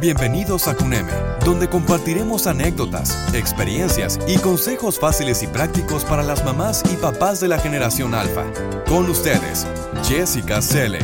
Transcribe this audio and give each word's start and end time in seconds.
Bienvenidos 0.00 0.66
a 0.66 0.74
CUNEME, 0.74 1.12
donde 1.44 1.68
compartiremos 1.68 2.46
anécdotas, 2.46 3.34
experiencias 3.34 4.18
y 4.26 4.38
consejos 4.38 4.98
fáciles 4.98 5.42
y 5.42 5.46
prácticos 5.46 6.06
para 6.06 6.22
las 6.22 6.42
mamás 6.42 6.82
y 6.90 6.96
papás 6.96 7.38
de 7.38 7.48
la 7.48 7.58
generación 7.58 8.14
alfa. 8.14 8.50
Con 8.88 9.10
ustedes, 9.10 9.66
Jessica 10.02 10.62
Selle. 10.62 11.00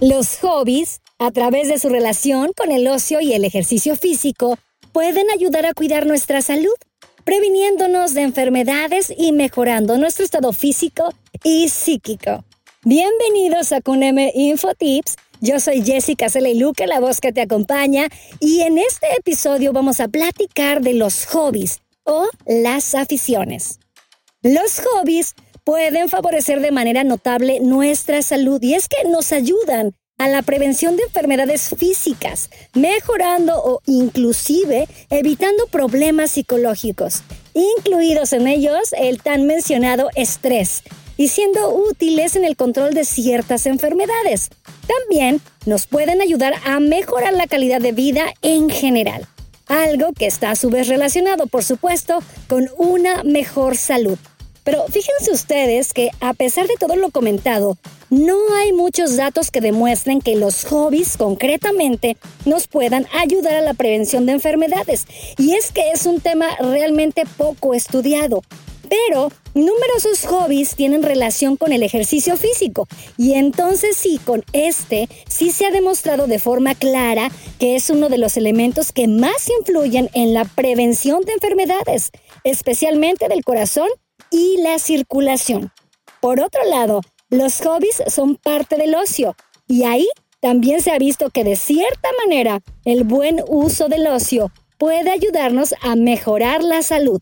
Los 0.00 0.40
hobbies, 0.40 1.02
a 1.20 1.30
través 1.30 1.68
de 1.68 1.78
su 1.78 1.88
relación 1.88 2.50
con 2.56 2.72
el 2.72 2.88
ocio 2.88 3.20
y 3.20 3.34
el 3.34 3.44
ejercicio 3.44 3.94
físico, 3.94 4.58
pueden 4.90 5.30
ayudar 5.30 5.66
a 5.66 5.72
cuidar 5.72 6.04
nuestra 6.04 6.42
salud, 6.42 6.74
previniéndonos 7.22 8.12
de 8.14 8.22
enfermedades 8.22 9.14
y 9.16 9.30
mejorando 9.30 9.98
nuestro 9.98 10.24
estado 10.24 10.52
físico 10.52 11.14
y 11.44 11.68
psíquico. 11.68 12.44
Bienvenidos 12.82 13.70
a 13.70 13.80
CUNEME 13.80 14.32
Infotips 14.34 15.14
yo 15.40 15.60
soy 15.60 15.82
Jessica 15.82 16.26
Luque, 16.54 16.86
la 16.86 17.00
voz 17.00 17.20
que 17.20 17.32
te 17.32 17.40
acompaña, 17.40 18.08
y 18.40 18.60
en 18.60 18.78
este 18.78 19.06
episodio 19.16 19.72
vamos 19.72 20.00
a 20.00 20.08
platicar 20.08 20.82
de 20.82 20.94
los 20.94 21.26
hobbies 21.26 21.80
o 22.04 22.28
las 22.46 22.94
aficiones. 22.94 23.78
Los 24.42 24.80
hobbies 24.80 25.34
pueden 25.64 26.08
favorecer 26.08 26.60
de 26.60 26.72
manera 26.72 27.04
notable 27.04 27.60
nuestra 27.60 28.22
salud 28.22 28.60
y 28.62 28.74
es 28.74 28.88
que 28.88 29.08
nos 29.08 29.32
ayudan 29.32 29.94
a 30.18 30.28
la 30.28 30.42
prevención 30.42 30.96
de 30.96 31.04
enfermedades 31.04 31.70
físicas, 31.78 32.50
mejorando 32.74 33.58
o 33.62 33.80
inclusive 33.86 34.86
evitando 35.08 35.66
problemas 35.68 36.32
psicológicos, 36.32 37.22
incluidos 37.54 38.34
en 38.34 38.46
ellos 38.46 38.92
el 38.98 39.22
tan 39.22 39.46
mencionado 39.46 40.10
estrés, 40.16 40.82
y 41.20 41.28
siendo 41.28 41.74
útiles 41.74 42.34
en 42.34 42.46
el 42.46 42.56
control 42.56 42.94
de 42.94 43.04
ciertas 43.04 43.66
enfermedades. 43.66 44.48
También 44.86 45.42
nos 45.66 45.86
pueden 45.86 46.22
ayudar 46.22 46.54
a 46.64 46.80
mejorar 46.80 47.34
la 47.34 47.46
calidad 47.46 47.78
de 47.78 47.92
vida 47.92 48.32
en 48.40 48.70
general, 48.70 49.28
algo 49.66 50.14
que 50.14 50.26
está 50.26 50.50
a 50.50 50.56
su 50.56 50.70
vez 50.70 50.88
relacionado, 50.88 51.46
por 51.46 51.62
supuesto, 51.62 52.22
con 52.48 52.70
una 52.78 53.22
mejor 53.22 53.76
salud. 53.76 54.16
Pero 54.64 54.86
fíjense 54.88 55.30
ustedes 55.30 55.92
que 55.92 56.08
a 56.20 56.32
pesar 56.32 56.66
de 56.68 56.76
todo 56.80 56.96
lo 56.96 57.10
comentado, 57.10 57.76
no 58.08 58.38
hay 58.54 58.72
muchos 58.72 59.18
datos 59.18 59.50
que 59.50 59.60
demuestren 59.60 60.22
que 60.22 60.36
los 60.36 60.64
hobbies 60.64 61.18
concretamente 61.18 62.16
nos 62.46 62.66
puedan 62.66 63.06
ayudar 63.12 63.56
a 63.56 63.60
la 63.60 63.74
prevención 63.74 64.24
de 64.24 64.32
enfermedades. 64.32 65.06
Y 65.36 65.52
es 65.52 65.70
que 65.70 65.90
es 65.90 66.06
un 66.06 66.22
tema 66.22 66.46
realmente 66.60 67.24
poco 67.36 67.74
estudiado. 67.74 68.40
Pero 68.90 69.30
numerosos 69.54 70.26
hobbies 70.26 70.74
tienen 70.74 71.04
relación 71.04 71.56
con 71.56 71.72
el 71.72 71.84
ejercicio 71.84 72.36
físico 72.36 72.88
y 73.16 73.34
entonces 73.34 73.96
sí, 73.96 74.18
con 74.24 74.44
este 74.52 75.08
sí 75.28 75.52
se 75.52 75.64
ha 75.64 75.70
demostrado 75.70 76.26
de 76.26 76.40
forma 76.40 76.74
clara 76.74 77.30
que 77.60 77.76
es 77.76 77.88
uno 77.88 78.08
de 78.08 78.18
los 78.18 78.36
elementos 78.36 78.90
que 78.90 79.06
más 79.06 79.48
influyen 79.60 80.10
en 80.12 80.34
la 80.34 80.44
prevención 80.44 81.22
de 81.22 81.34
enfermedades, 81.34 82.10
especialmente 82.42 83.28
del 83.28 83.44
corazón 83.44 83.88
y 84.30 84.56
la 84.60 84.80
circulación. 84.80 85.70
Por 86.20 86.40
otro 86.40 86.64
lado, 86.64 87.00
los 87.28 87.60
hobbies 87.60 88.02
son 88.08 88.34
parte 88.34 88.76
del 88.76 88.96
ocio 88.96 89.36
y 89.68 89.84
ahí 89.84 90.08
también 90.40 90.82
se 90.82 90.90
ha 90.90 90.98
visto 90.98 91.30
que 91.30 91.44
de 91.44 91.54
cierta 91.54 92.08
manera 92.24 92.60
el 92.84 93.04
buen 93.04 93.40
uso 93.46 93.86
del 93.88 94.08
ocio 94.08 94.50
puede 94.78 95.12
ayudarnos 95.12 95.76
a 95.80 95.94
mejorar 95.94 96.64
la 96.64 96.82
salud. 96.82 97.20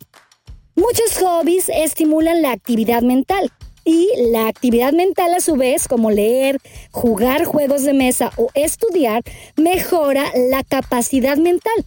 Muchos 0.79 1.19
hobbies 1.19 1.69
estimulan 1.69 2.41
la 2.41 2.53
actividad 2.53 3.03
mental 3.03 3.51
y 3.85 4.11
la 4.31 4.47
actividad 4.47 4.93
mental 4.93 5.35
a 5.35 5.41
su 5.41 5.57
vez, 5.57 5.89
como 5.89 6.13
leer, 6.13 6.61
jugar 6.93 7.47
juegos 7.47 7.83
de 7.83 7.95
mesa 7.95 8.31
o 8.37 8.49
estudiar, 8.55 9.25
mejora 9.57 10.31
la 10.37 10.63
capacidad 10.63 11.37
mental. 11.37 11.85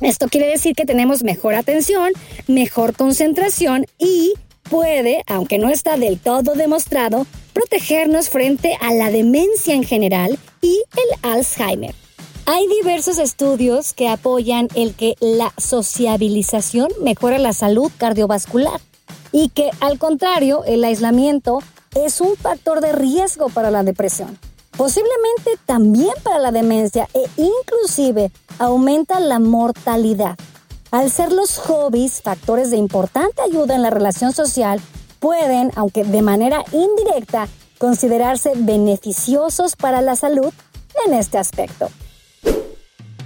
Esto 0.00 0.26
quiere 0.26 0.48
decir 0.48 0.74
que 0.74 0.84
tenemos 0.84 1.22
mejor 1.22 1.54
atención, 1.54 2.10
mejor 2.48 2.96
concentración 2.96 3.86
y 3.98 4.34
puede, 4.68 5.22
aunque 5.28 5.58
no 5.58 5.68
está 5.68 5.96
del 5.96 6.18
todo 6.18 6.54
demostrado, 6.54 7.28
protegernos 7.52 8.30
frente 8.30 8.76
a 8.80 8.92
la 8.92 9.12
demencia 9.12 9.74
en 9.74 9.84
general 9.84 10.36
y 10.60 10.82
el 10.96 11.30
Alzheimer. 11.30 11.94
Hay 12.46 12.68
diversos 12.68 13.16
estudios 13.16 13.94
que 13.94 14.10
apoyan 14.10 14.68
el 14.74 14.94
que 14.94 15.14
la 15.18 15.54
sociabilización 15.56 16.88
mejora 17.00 17.38
la 17.38 17.54
salud 17.54 17.90
cardiovascular 17.96 18.82
y 19.32 19.48
que 19.48 19.70
al 19.80 19.98
contrario 19.98 20.62
el 20.66 20.84
aislamiento 20.84 21.60
es 21.94 22.20
un 22.20 22.36
factor 22.36 22.82
de 22.82 22.92
riesgo 22.92 23.48
para 23.48 23.70
la 23.70 23.82
depresión. 23.82 24.38
Posiblemente 24.76 25.52
también 25.64 26.12
para 26.22 26.38
la 26.38 26.52
demencia 26.52 27.08
e 27.14 27.24
inclusive 27.38 28.30
aumenta 28.58 29.20
la 29.20 29.38
mortalidad. 29.38 30.36
Al 30.90 31.10
ser 31.10 31.32
los 31.32 31.56
hobbies 31.56 32.20
factores 32.20 32.70
de 32.70 32.76
importante 32.76 33.40
ayuda 33.40 33.74
en 33.74 33.82
la 33.82 33.90
relación 33.90 34.34
social, 34.34 34.82
pueden, 35.18 35.70
aunque 35.76 36.04
de 36.04 36.20
manera 36.20 36.62
indirecta, 36.72 37.48
considerarse 37.78 38.52
beneficiosos 38.54 39.76
para 39.76 40.02
la 40.02 40.14
salud 40.14 40.52
en 41.06 41.14
este 41.14 41.38
aspecto. 41.38 41.88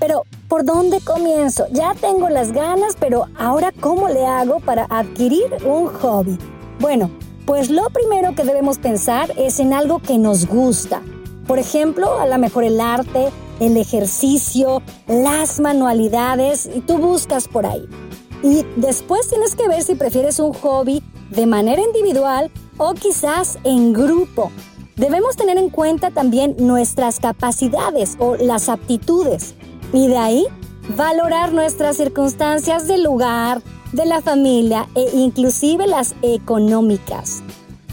Pero, 0.01 0.25
¿por 0.49 0.65
dónde 0.65 1.01
comienzo? 1.01 1.67
Ya 1.73 1.95
tengo 1.95 2.29
las 2.29 2.53
ganas, 2.53 2.97
pero 2.99 3.27
ahora 3.37 3.73
¿cómo 3.81 4.09
le 4.09 4.25
hago 4.25 4.61
para 4.61 4.85
adquirir 4.85 5.47
un 5.65 5.89
hobby? 5.89 6.39
Bueno, 6.79 7.11
pues 7.47 7.71
lo 7.71 7.89
primero 7.91 8.35
que 8.35 8.45
debemos 8.45 8.79
pensar 8.79 9.33
es 9.37 9.59
en 9.59 9.73
algo 9.73 9.99
que 10.01 10.19
nos 10.19 10.47
gusta. 10.47 11.03
Por 11.47 11.59
ejemplo, 11.59 12.21
a 12.21 12.27
lo 12.27 12.39
mejor 12.39 12.63
el 12.63 12.81
arte, 12.81 13.31
el 13.59 13.77
ejercicio, 13.77 14.83
las 15.09 15.59
manualidades, 15.59 16.69
y 16.73 16.81
tú 16.81 16.99
buscas 16.99 17.49
por 17.49 17.67
ahí. 17.67 17.89
Y 18.43 18.65
después 18.77 19.29
tienes 19.29 19.57
que 19.57 19.67
ver 19.67 19.83
si 19.83 19.97
prefieres 19.97 20.39
un 20.39 20.53
hobby 20.53 21.03
de 21.31 21.47
manera 21.47 21.83
individual 21.83 22.51
o 22.77 22.95
quizás 22.95 23.59
en 23.65 23.93
grupo. 23.93 24.53
Debemos 24.95 25.37
tener 25.37 25.59
en 25.59 25.71
cuenta 25.71 26.11
también 26.11 26.55
nuestras 26.59 27.19
capacidades 27.19 28.17
o 28.19 28.37
las 28.37 28.69
aptitudes 28.69 29.55
y 29.93 30.09
de 30.09 30.19
ahí 30.19 30.47
valorar 30.97 31.53
nuestras 31.53 31.97
circunstancias 31.97 32.89
del 32.89 33.03
lugar, 33.03 33.63
de 33.93 34.07
la 34.07 34.21
familia 34.21 34.89
e 34.95 35.11
inclusive 35.15 35.87
las 35.87 36.15
económicas. 36.23 37.43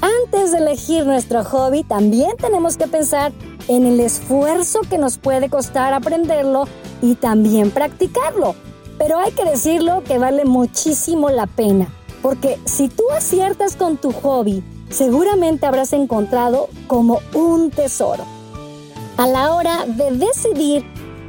Antes 0.01 0.51
de 0.51 0.59
elegir 0.59 1.05
nuestro 1.05 1.43
hobby, 1.43 1.83
también 1.83 2.31
tenemos 2.37 2.77
que 2.77 2.87
pensar 2.87 3.31
en 3.67 3.85
el 3.85 3.99
esfuerzo 3.99 4.81
que 4.89 4.97
nos 4.97 5.17
puede 5.17 5.49
costar 5.49 5.93
aprenderlo 5.93 6.67
y 7.01 7.15
también 7.15 7.71
practicarlo. 7.71 8.55
Pero 8.97 9.17
hay 9.17 9.31
que 9.31 9.45
decirlo 9.45 10.03
que 10.03 10.19
vale 10.19 10.45
muchísimo 10.45 11.29
la 11.29 11.47
pena, 11.47 11.87
porque 12.21 12.59
si 12.65 12.87
tú 12.87 13.03
aciertas 13.11 13.75
con 13.75 13.97
tu 13.97 14.11
hobby, 14.11 14.63
seguramente 14.89 15.65
habrás 15.65 15.91
encontrado 15.93 16.69
como 16.87 17.19
un 17.33 17.71
tesoro. 17.71 18.23
A 19.17 19.27
la 19.27 19.53
hora 19.53 19.85
de 19.87 20.11
decidir 20.11 20.85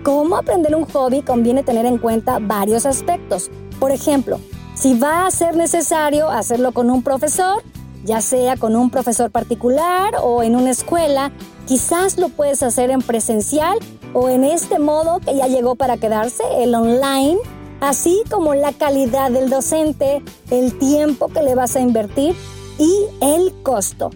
cómo 0.06 0.36
aprender 0.36 0.76
un 0.76 0.84
hobby 0.84 1.22
conviene 1.22 1.64
tener 1.64 1.84
en 1.84 1.98
cuenta 1.98 2.38
varios 2.40 2.86
aspectos. 2.86 3.50
Por 3.80 3.90
ejemplo, 3.90 4.38
si 4.76 4.96
va 4.96 5.26
a 5.26 5.30
ser 5.32 5.56
necesario 5.56 6.30
hacerlo 6.30 6.70
con 6.70 6.92
un 6.92 7.02
profesor, 7.02 7.60
ya 8.04 8.20
sea 8.20 8.56
con 8.56 8.76
un 8.76 8.90
profesor 8.90 9.32
particular 9.32 10.14
o 10.22 10.44
en 10.44 10.54
una 10.54 10.70
escuela, 10.70 11.32
quizás 11.66 12.18
lo 12.18 12.28
puedes 12.28 12.62
hacer 12.62 12.92
en 12.92 13.02
presencial 13.02 13.80
o 14.12 14.28
en 14.28 14.44
este 14.44 14.78
modo 14.78 15.18
que 15.18 15.34
ya 15.34 15.48
llegó 15.48 15.74
para 15.74 15.96
quedarse, 15.96 16.44
el 16.60 16.72
online, 16.76 17.38
así 17.80 18.22
como 18.30 18.54
la 18.54 18.72
calidad 18.72 19.32
del 19.32 19.50
docente, 19.50 20.22
el 20.52 20.78
tiempo 20.78 21.26
que 21.26 21.42
le 21.42 21.56
vas 21.56 21.74
a 21.74 21.80
invertir 21.80 22.36
y 22.78 23.06
el 23.20 23.52
costo. 23.64 24.10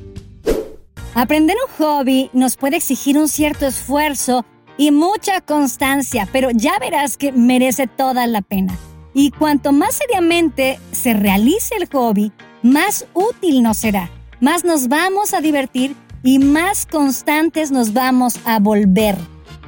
Aprender 1.17 1.57
un 1.67 1.85
hobby 1.85 2.31
nos 2.33 2.57
puede 2.57 2.77
exigir 2.77 3.19
un 3.19 3.27
cierto 3.27 3.67
esfuerzo 3.67 4.45
y 4.81 4.93
mucha 4.93 5.43
constancia, 5.43 6.27
pero 6.33 6.49
ya 6.51 6.79
verás 6.79 7.19
que 7.19 7.33
merece 7.33 7.87
toda 7.87 8.27
la 8.27 8.41
pena. 8.41 8.79
Y 9.13 9.31
cuanto 9.31 9.73
más 9.73 9.97
seriamente 9.97 10.81
se 10.91 11.13
realice 11.13 11.75
el 11.77 11.87
hobby, 11.89 12.33
más 12.63 13.07
útil 13.13 13.63
nos 13.63 13.77
será, 13.77 14.09
más 14.41 14.65
nos 14.65 14.89
vamos 14.89 15.35
a 15.35 15.43
divertir 15.43 15.95
y 16.23 16.39
más 16.39 16.87
constantes 16.87 17.71
nos 17.71 17.93
vamos 17.93 18.41
a 18.47 18.59
volver. 18.59 19.19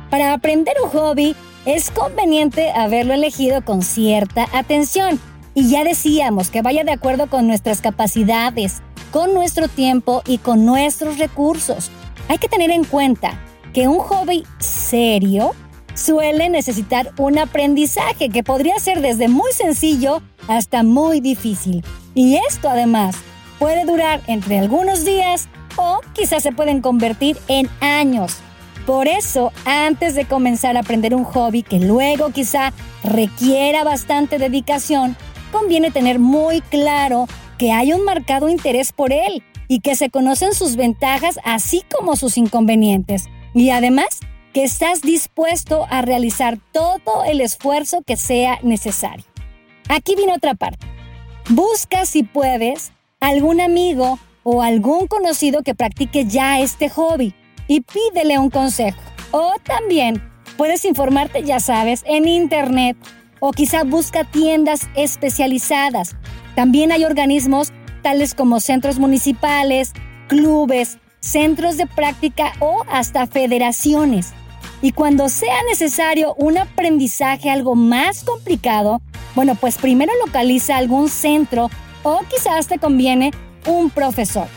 Para 0.09 0.33
aprender 0.33 0.77
un 0.83 0.89
hobby 0.89 1.37
es 1.67 1.91
conveniente 1.91 2.71
haberlo 2.71 3.13
elegido 3.13 3.63
con 3.67 3.83
cierta 3.83 4.47
atención. 4.55 5.21
Y 5.53 5.69
ya 5.69 5.85
decíamos 5.85 6.49
que 6.49 6.63
vaya 6.63 6.85
de 6.85 6.93
acuerdo 6.93 7.29
con 7.29 7.47
nuestras 7.47 7.83
capacidades, 7.83 8.81
con 9.11 9.35
nuestro 9.35 9.69
tiempo 9.69 10.23
y 10.27 10.39
con 10.39 10.65
nuestros 10.65 11.19
recursos. 11.19 11.91
Hay 12.29 12.39
que 12.39 12.49
tener 12.49 12.71
en 12.71 12.85
cuenta 12.85 13.39
que 13.73 13.89
un 13.89 13.99
hobby 13.99 14.45
serio 14.59 15.53
suele 15.95 16.49
necesitar 16.49 17.13
un 17.19 17.39
aprendizaje 17.39 18.29
que 18.29 18.43
podría 18.43 18.79
ser 18.79 19.01
desde 19.01 19.29
muy 19.29 19.53
sencillo 19.53 20.23
hasta 20.49 20.83
muy 20.83 21.21
difícil. 21.21 21.85
Y 22.15 22.37
esto 22.49 22.69
además 22.69 23.17
puede 23.59 23.85
durar 23.85 24.21
entre 24.27 24.59
algunos 24.59 25.05
días 25.05 25.49
o 25.77 26.01
quizás 26.13 26.43
se 26.43 26.53
pueden 26.53 26.81
convertir 26.81 27.37
en 27.49 27.69
años. 27.81 28.39
Por 28.87 29.07
eso, 29.07 29.53
antes 29.65 30.15
de 30.15 30.25
comenzar 30.25 30.77
a 30.77 30.81
aprender 30.81 31.15
un 31.15 31.25
hobby 31.25 31.63
que 31.63 31.79
luego 31.79 32.31
quizá 32.31 32.73
requiera 33.05 33.85
bastante 33.85 34.39
dedicación, 34.39 35.17
conviene 35.53 35.91
tener 35.91 36.19
muy 36.19 36.61
claro 36.63 37.27
que 37.59 37.71
hay 37.71 37.93
un 37.93 38.05
marcado 38.05 38.49
interés 38.49 38.93
por 38.93 39.13
él 39.13 39.45
y 39.69 39.81
que 39.81 39.95
se 39.95 40.11
conocen 40.11 40.53
sus 40.53 40.75
ventajas 40.75 41.39
así 41.45 41.85
como 41.95 42.17
sus 42.17 42.37
inconvenientes. 42.37 43.29
Y 43.55 43.71
además, 43.71 44.21
que 44.53 44.65
estás 44.65 45.01
dispuesto 45.01 45.87
a 45.91 46.03
realizar 46.03 46.59
todo 46.73 47.25
el 47.25 47.41
esfuerzo 47.41 48.03
que 48.03 48.17
sea 48.17 48.59
necesario. 48.63 49.25
Aquí 49.89 50.15
viene 50.15 50.35
otra 50.35 50.55
parte. 50.55 50.87
Busca 51.49 52.07
si 52.07 52.23
puedes 52.23 52.93
algún 53.21 53.61
amigo 53.61 54.19
o 54.43 54.63
algún 54.63 55.07
conocido 55.07 55.63
que 55.63 55.75
practique 55.75 56.27
ya 56.27 56.61
este 56.61 56.89
hobby 56.89 57.35
y 57.67 57.81
pídele 57.81 58.39
un 58.39 58.51
consejo. 58.51 59.01
O 59.31 59.55
también 59.63 60.23
puedes 60.57 60.85
informarte, 60.85 61.43
ya 61.43 61.61
sabes, 61.61 62.03
en 62.07 62.29
internet 62.29 62.97
o 63.41 63.53
quizá 63.53 63.85
busca 63.85 64.25
tiendas 64.25 64.89
especializadas. 64.95 66.17
También 66.55 66.93
hay 66.93 67.05
organismos 67.05 67.73
tales 68.03 68.35
como 68.35 68.61
centros 68.61 68.99
municipales, 68.99 69.93
clubes, 70.29 70.99
centros 71.23 71.77
de 71.79 71.87
práctica 71.87 72.53
o 72.59 72.85
hasta 72.91 73.27
federaciones. 73.27 74.33
Y 74.83 74.93
cuando 74.93 75.29
sea 75.29 75.63
necesario 75.69 76.35
un 76.35 76.59
aprendizaje 76.59 77.49
algo 77.49 77.75
más 77.75 78.25
complicado, 78.25 79.01
bueno, 79.35 79.55
pues 79.55 79.79
primero 79.79 80.13
localiza 80.27 80.77
algún 80.77 81.09
centro 81.09 81.71
o 82.03 82.21
quizás 82.29 82.67
te 82.67 82.79
conviene 82.79 83.31
un 83.67 83.91
profesor. 83.91 84.49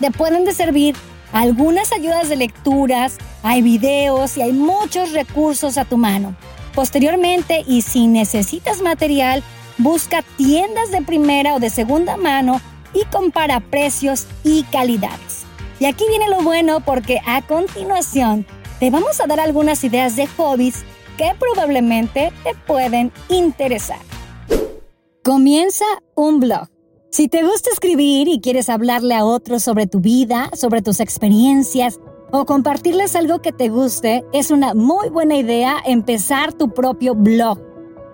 Te 0.00 0.10
pueden 0.10 0.44
de 0.44 0.52
servir 0.52 0.96
algunas 1.32 1.92
ayudas 1.92 2.28
de 2.28 2.36
lecturas, 2.36 3.16
hay 3.42 3.62
videos 3.62 4.36
y 4.36 4.42
hay 4.42 4.52
muchos 4.52 5.12
recursos 5.12 5.78
a 5.78 5.84
tu 5.84 5.96
mano. 5.96 6.36
Posteriormente, 6.74 7.64
y 7.66 7.82
si 7.82 8.08
necesitas 8.08 8.82
material, 8.82 9.42
busca 9.78 10.22
tiendas 10.36 10.90
de 10.90 11.02
primera 11.02 11.54
o 11.54 11.60
de 11.60 11.70
segunda 11.70 12.16
mano 12.16 12.60
y 12.92 13.04
compara 13.06 13.60
precios 13.60 14.26
y 14.42 14.64
calidades. 14.64 15.43
Y 15.80 15.86
aquí 15.86 16.04
viene 16.08 16.28
lo 16.28 16.42
bueno 16.42 16.80
porque 16.80 17.20
a 17.26 17.42
continuación 17.42 18.46
te 18.78 18.90
vamos 18.90 19.20
a 19.20 19.26
dar 19.26 19.40
algunas 19.40 19.82
ideas 19.84 20.16
de 20.16 20.26
hobbies 20.26 20.84
que 21.16 21.32
probablemente 21.38 22.32
te 22.42 22.54
pueden 22.66 23.12
interesar. 23.28 23.98
Comienza 25.22 25.84
un 26.14 26.40
blog. 26.40 26.68
Si 27.10 27.28
te 27.28 27.44
gusta 27.44 27.70
escribir 27.70 28.28
y 28.28 28.40
quieres 28.40 28.68
hablarle 28.68 29.14
a 29.14 29.24
otros 29.24 29.62
sobre 29.62 29.86
tu 29.86 30.00
vida, 30.00 30.50
sobre 30.54 30.82
tus 30.82 31.00
experiencias 31.00 32.00
o 32.32 32.44
compartirles 32.44 33.14
algo 33.14 33.40
que 33.40 33.52
te 33.52 33.68
guste, 33.68 34.24
es 34.32 34.50
una 34.50 34.74
muy 34.74 35.08
buena 35.08 35.36
idea 35.36 35.76
empezar 35.86 36.52
tu 36.52 36.74
propio 36.74 37.14
blog. 37.14 37.60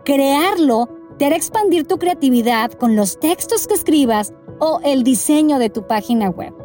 Crearlo 0.04 0.88
te 1.18 1.26
hará 1.26 1.36
expandir 1.36 1.86
tu 1.86 1.98
creatividad 1.98 2.72
con 2.72 2.94
los 2.94 3.18
textos 3.18 3.66
que 3.66 3.74
escribas 3.74 4.32
o 4.58 4.80
el 4.84 5.02
diseño 5.02 5.58
de 5.58 5.70
tu 5.70 5.86
página 5.86 6.28
web. 6.28 6.59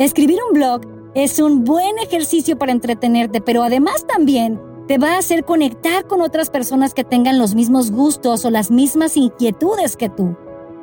Escribir 0.00 0.38
un 0.48 0.54
blog 0.54 0.80
es 1.14 1.38
un 1.40 1.62
buen 1.62 1.98
ejercicio 1.98 2.56
para 2.56 2.72
entretenerte, 2.72 3.42
pero 3.42 3.62
además 3.62 4.06
también 4.06 4.58
te 4.88 4.96
va 4.96 5.12
a 5.12 5.18
hacer 5.18 5.44
conectar 5.44 6.06
con 6.06 6.22
otras 6.22 6.48
personas 6.48 6.94
que 6.94 7.04
tengan 7.04 7.38
los 7.38 7.54
mismos 7.54 7.90
gustos 7.90 8.46
o 8.46 8.50
las 8.50 8.70
mismas 8.70 9.18
inquietudes 9.18 9.98
que 9.98 10.08
tú. 10.08 10.34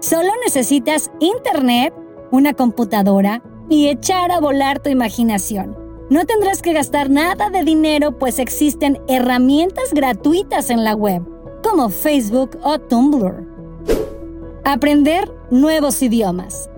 Solo 0.01 0.29
necesitas 0.45 1.09
internet, 1.19 1.95
una 2.29 2.53
computadora 2.53 3.41
y 3.69 3.87
echar 3.87 4.31
a 4.31 4.39
volar 4.39 4.83
tu 4.83 4.91
imaginación. 4.91 5.75
No 6.11 6.23
tendrás 6.27 6.61
que 6.61 6.73
gastar 6.73 7.09
nada 7.09 7.49
de 7.49 7.63
dinero 7.63 8.19
pues 8.19 8.37
existen 8.37 9.01
herramientas 9.07 9.95
gratuitas 9.95 10.69
en 10.69 10.83
la 10.83 10.93
web, 10.93 11.23
como 11.63 11.89
Facebook 11.89 12.51
o 12.61 12.77
Tumblr. 12.77 13.47
Aprender 14.63 15.33
nuevos 15.49 16.03
idiomas. 16.03 16.69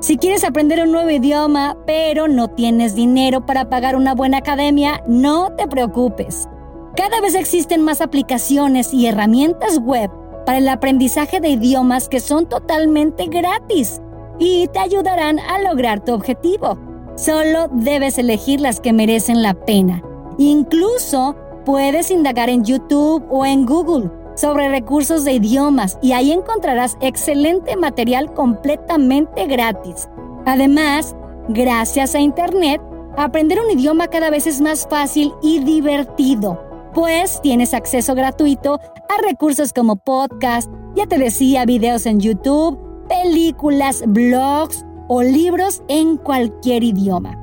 Si 0.00 0.16
quieres 0.16 0.44
aprender 0.44 0.80
un 0.80 0.92
nuevo 0.92 1.10
idioma, 1.10 1.76
pero 1.84 2.28
no 2.28 2.46
tienes 2.46 2.94
dinero 2.94 3.44
para 3.44 3.68
pagar 3.68 3.96
una 3.96 4.14
buena 4.14 4.38
academia, 4.38 5.02
no 5.08 5.50
te 5.56 5.66
preocupes. 5.66 6.48
Cada 6.94 7.20
vez 7.20 7.34
existen 7.34 7.82
más 7.82 8.00
aplicaciones 8.00 8.94
y 8.94 9.06
herramientas 9.06 9.80
web 9.80 10.08
para 10.46 10.58
el 10.58 10.68
aprendizaje 10.68 11.40
de 11.40 11.48
idiomas 11.48 12.08
que 12.08 12.20
son 12.20 12.48
totalmente 12.48 13.26
gratis 13.26 14.00
y 14.38 14.68
te 14.68 14.78
ayudarán 14.78 15.40
a 15.40 15.58
lograr 15.62 16.04
tu 16.04 16.14
objetivo. 16.14 16.78
Solo 17.16 17.66
debes 17.72 18.18
elegir 18.18 18.60
las 18.60 18.78
que 18.78 18.92
merecen 18.92 19.42
la 19.42 19.54
pena. 19.54 20.00
Incluso 20.38 21.34
puedes 21.64 22.12
indagar 22.12 22.50
en 22.50 22.64
YouTube 22.64 23.24
o 23.30 23.44
en 23.44 23.66
Google 23.66 24.10
sobre 24.38 24.68
recursos 24.68 25.24
de 25.24 25.32
idiomas 25.32 25.98
y 26.00 26.12
ahí 26.12 26.30
encontrarás 26.30 26.96
excelente 27.00 27.76
material 27.76 28.32
completamente 28.34 29.46
gratis. 29.46 30.08
Además, 30.46 31.16
gracias 31.48 32.14
a 32.14 32.20
Internet, 32.20 32.80
aprender 33.16 33.58
un 33.60 33.76
idioma 33.76 34.06
cada 34.06 34.30
vez 34.30 34.46
es 34.46 34.60
más 34.60 34.86
fácil 34.88 35.32
y 35.42 35.58
divertido, 35.58 36.62
pues 36.94 37.40
tienes 37.42 37.74
acceso 37.74 38.14
gratuito 38.14 38.74
a 38.74 39.22
recursos 39.26 39.72
como 39.72 39.96
podcast, 39.96 40.70
ya 40.94 41.06
te 41.06 41.18
decía, 41.18 41.64
videos 41.64 42.06
en 42.06 42.20
YouTube, 42.20 42.78
películas, 43.08 44.04
blogs 44.06 44.84
o 45.08 45.22
libros 45.22 45.82
en 45.88 46.16
cualquier 46.16 46.84
idioma. 46.84 47.36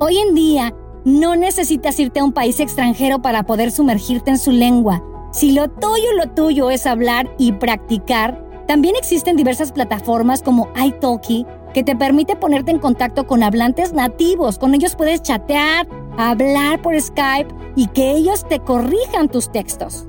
Hoy 0.00 0.18
en 0.18 0.34
día, 0.34 0.74
no 1.04 1.36
necesitas 1.36 2.00
irte 2.00 2.18
a 2.18 2.24
un 2.24 2.32
país 2.32 2.58
extranjero 2.58 3.22
para 3.22 3.44
poder 3.44 3.70
sumergirte 3.70 4.32
en 4.32 4.38
su 4.38 4.50
lengua 4.50 5.02
si 5.34 5.50
lo 5.50 5.68
tuyo, 5.68 6.12
lo 6.16 6.30
tuyo 6.30 6.70
es 6.70 6.86
hablar 6.86 7.28
y 7.38 7.50
practicar, 7.50 8.40
también 8.68 8.94
existen 8.94 9.34
diversas 9.34 9.72
plataformas 9.72 10.44
como 10.44 10.68
iTalki 10.80 11.44
que 11.72 11.82
te 11.82 11.96
permite 11.96 12.36
ponerte 12.36 12.70
en 12.70 12.78
contacto 12.78 13.26
con 13.26 13.42
hablantes 13.42 13.92
nativos. 13.92 14.60
Con 14.60 14.74
ellos 14.74 14.94
puedes 14.94 15.22
chatear, 15.22 15.88
hablar 16.16 16.80
por 16.82 16.98
Skype 16.98 17.52
y 17.74 17.88
que 17.88 18.12
ellos 18.12 18.46
te 18.48 18.60
corrijan 18.60 19.28
tus 19.28 19.50
textos. 19.50 20.06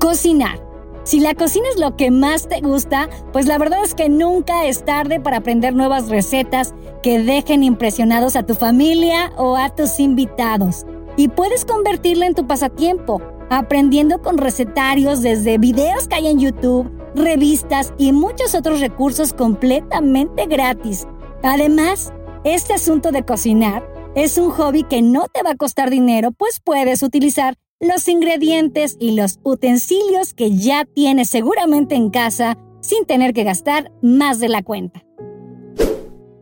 Cocinar. 0.00 0.62
Si 1.04 1.20
la 1.20 1.34
cocina 1.34 1.66
es 1.72 1.80
lo 1.80 1.96
que 1.96 2.10
más 2.10 2.46
te 2.46 2.60
gusta, 2.60 3.08
pues 3.32 3.46
la 3.46 3.56
verdad 3.56 3.82
es 3.82 3.94
que 3.94 4.10
nunca 4.10 4.66
es 4.66 4.84
tarde 4.84 5.18
para 5.18 5.38
aprender 5.38 5.74
nuevas 5.74 6.10
recetas 6.10 6.74
que 7.02 7.20
dejen 7.20 7.62
impresionados 7.62 8.36
a 8.36 8.42
tu 8.42 8.54
familia 8.54 9.32
o 9.38 9.56
a 9.56 9.70
tus 9.70 9.98
invitados. 9.98 10.84
Y 11.16 11.28
puedes 11.28 11.64
convertirla 11.64 12.26
en 12.26 12.34
tu 12.34 12.46
pasatiempo 12.46 13.22
aprendiendo 13.50 14.20
con 14.20 14.38
recetarios 14.38 15.22
desde 15.22 15.58
videos 15.58 16.08
que 16.08 16.16
hay 16.16 16.28
en 16.28 16.40
YouTube, 16.40 16.90
revistas 17.14 17.94
y 17.98 18.12
muchos 18.12 18.54
otros 18.54 18.80
recursos 18.80 19.32
completamente 19.32 20.46
gratis. 20.46 21.06
Además, 21.42 22.12
este 22.44 22.74
asunto 22.74 23.12
de 23.12 23.24
cocinar 23.24 23.88
es 24.14 24.38
un 24.38 24.50
hobby 24.50 24.84
que 24.84 25.02
no 25.02 25.26
te 25.28 25.42
va 25.42 25.50
a 25.50 25.56
costar 25.56 25.90
dinero, 25.90 26.30
pues 26.30 26.60
puedes 26.60 27.02
utilizar 27.02 27.56
los 27.80 28.08
ingredientes 28.08 28.96
y 29.00 29.12
los 29.12 29.40
utensilios 29.42 30.34
que 30.34 30.56
ya 30.56 30.84
tienes 30.84 31.28
seguramente 31.28 31.94
en 31.94 32.10
casa 32.10 32.56
sin 32.80 33.04
tener 33.04 33.32
que 33.32 33.44
gastar 33.44 33.90
más 34.02 34.40
de 34.40 34.48
la 34.48 34.62
cuenta. 34.62 35.04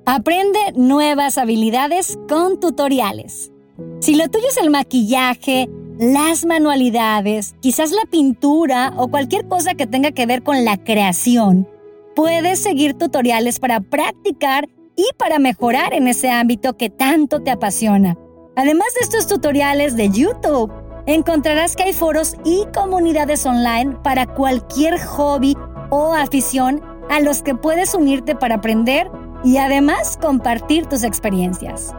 Aprende 0.04 0.58
nuevas 0.74 1.38
habilidades 1.38 2.18
con 2.28 2.58
tutoriales. 2.58 3.52
Si 4.00 4.16
lo 4.16 4.28
tuyo 4.28 4.46
es 4.48 4.56
el 4.56 4.70
maquillaje, 4.70 5.68
las 6.02 6.44
manualidades, 6.44 7.54
quizás 7.60 7.92
la 7.92 8.02
pintura 8.10 8.92
o 8.96 9.06
cualquier 9.06 9.46
cosa 9.46 9.74
que 9.74 9.86
tenga 9.86 10.10
que 10.10 10.26
ver 10.26 10.42
con 10.42 10.64
la 10.64 10.76
creación, 10.76 11.68
puedes 12.16 12.58
seguir 12.58 12.94
tutoriales 12.94 13.60
para 13.60 13.78
practicar 13.78 14.68
y 14.96 15.06
para 15.16 15.38
mejorar 15.38 15.94
en 15.94 16.08
ese 16.08 16.28
ámbito 16.28 16.76
que 16.76 16.90
tanto 16.90 17.40
te 17.40 17.52
apasiona. 17.52 18.18
Además 18.56 18.88
de 18.94 19.02
estos 19.02 19.28
tutoriales 19.28 19.94
de 19.94 20.10
YouTube, 20.10 20.72
encontrarás 21.06 21.76
que 21.76 21.84
hay 21.84 21.92
foros 21.92 22.34
y 22.44 22.66
comunidades 22.74 23.46
online 23.46 23.96
para 24.02 24.26
cualquier 24.26 25.00
hobby 25.00 25.56
o 25.90 26.14
afición 26.14 26.82
a 27.10 27.20
los 27.20 27.42
que 27.42 27.54
puedes 27.54 27.94
unirte 27.94 28.34
para 28.34 28.56
aprender 28.56 29.08
y 29.44 29.58
además 29.58 30.18
compartir 30.20 30.86
tus 30.86 31.04
experiencias. 31.04 31.94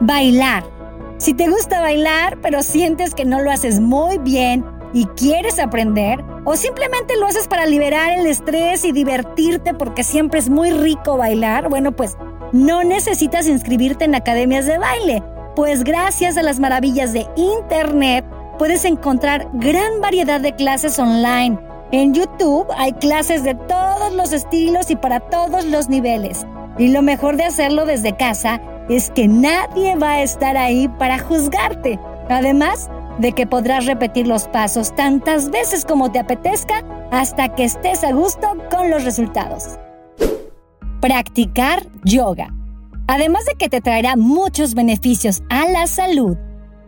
Bailar 0.00 0.81
si 1.22 1.34
te 1.34 1.48
gusta 1.48 1.80
bailar, 1.80 2.38
pero 2.42 2.64
sientes 2.64 3.14
que 3.14 3.24
no 3.24 3.40
lo 3.40 3.52
haces 3.52 3.78
muy 3.78 4.18
bien 4.18 4.64
y 4.92 5.06
quieres 5.06 5.60
aprender, 5.60 6.18
o 6.44 6.56
simplemente 6.56 7.16
lo 7.16 7.28
haces 7.28 7.46
para 7.46 7.64
liberar 7.64 8.18
el 8.18 8.26
estrés 8.26 8.84
y 8.84 8.90
divertirte 8.90 9.72
porque 9.72 10.02
siempre 10.02 10.40
es 10.40 10.50
muy 10.50 10.72
rico 10.72 11.16
bailar, 11.16 11.68
bueno, 11.68 11.92
pues 11.92 12.16
no 12.50 12.82
necesitas 12.82 13.46
inscribirte 13.46 14.04
en 14.04 14.16
academias 14.16 14.66
de 14.66 14.78
baile, 14.78 15.22
pues 15.54 15.84
gracias 15.84 16.36
a 16.36 16.42
las 16.42 16.58
maravillas 16.58 17.12
de 17.12 17.24
Internet 17.36 18.24
puedes 18.58 18.84
encontrar 18.84 19.48
gran 19.52 20.00
variedad 20.00 20.40
de 20.40 20.56
clases 20.56 20.98
online. 20.98 21.56
En 21.92 22.14
YouTube 22.14 22.66
hay 22.76 22.94
clases 22.94 23.44
de 23.44 23.54
todos 23.54 24.12
los 24.12 24.32
estilos 24.32 24.90
y 24.90 24.96
para 24.96 25.20
todos 25.20 25.66
los 25.66 25.88
niveles. 25.88 26.44
Y 26.78 26.88
lo 26.88 27.02
mejor 27.02 27.36
de 27.36 27.44
hacerlo 27.44 27.84
desde 27.84 28.16
casa 28.16 28.60
es 28.96 29.10
que 29.10 29.28
nadie 29.28 29.96
va 29.96 30.12
a 30.12 30.22
estar 30.22 30.56
ahí 30.56 30.88
para 30.98 31.18
juzgarte. 31.18 31.98
Además 32.28 32.90
de 33.18 33.32
que 33.32 33.46
podrás 33.46 33.86
repetir 33.86 34.26
los 34.26 34.48
pasos 34.48 34.94
tantas 34.94 35.50
veces 35.50 35.84
como 35.84 36.10
te 36.10 36.18
apetezca 36.18 36.84
hasta 37.10 37.54
que 37.54 37.64
estés 37.64 38.04
a 38.04 38.12
gusto 38.12 38.48
con 38.70 38.90
los 38.90 39.04
resultados. 39.04 39.78
Practicar 41.00 41.86
yoga. 42.04 42.54
Además 43.08 43.44
de 43.44 43.54
que 43.54 43.68
te 43.68 43.80
traerá 43.80 44.16
muchos 44.16 44.74
beneficios 44.74 45.42
a 45.50 45.68
la 45.68 45.86
salud, 45.86 46.36